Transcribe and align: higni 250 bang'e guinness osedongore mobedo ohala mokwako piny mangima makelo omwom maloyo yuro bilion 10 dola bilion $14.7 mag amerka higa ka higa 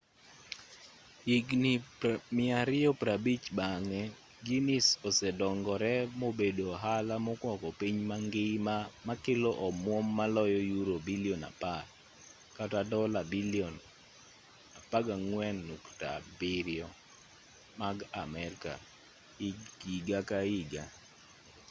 higni 1.25 1.73
250 2.33 3.57
bang'e 3.59 4.01
guinness 4.45 4.87
osedongore 5.07 5.93
mobedo 6.21 6.63
ohala 6.73 7.15
mokwako 7.25 7.69
piny 7.79 7.97
mangima 8.11 8.75
makelo 9.07 9.49
omwom 9.67 10.05
maloyo 10.19 10.59
yuro 10.71 10.95
bilion 11.07 11.43
10 12.59 12.91
dola 12.91 13.19
bilion 13.33 13.75
$14.7 14.91 17.75
mag 17.81 17.97
amerka 18.23 18.73
higa 19.83 20.19
ka 20.29 20.39
higa 20.49 20.83